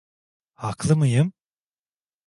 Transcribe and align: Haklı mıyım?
Haklı 0.53 0.95
mıyım? 0.95 1.33